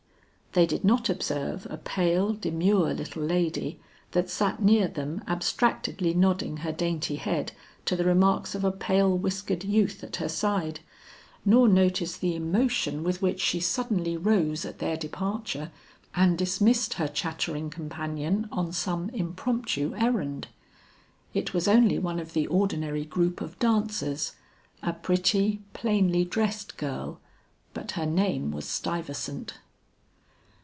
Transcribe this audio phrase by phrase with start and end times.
[0.53, 3.79] They did not observe a pale, demure, little lady
[4.11, 7.53] that sat near them abstractedly nodding her dainty head
[7.85, 10.81] to the remarks of a pale whiskered youth at her side,
[11.45, 15.71] nor notice the emotion with which she suddenly rose at their departure
[16.15, 20.47] and dismissed her chattering companion on some impromptu errand.
[21.33, 24.33] It was only one of the ordinary group of dancers,
[24.83, 27.21] a pretty, plainly dressed girl,
[27.73, 29.53] but her name was Stuyvesant.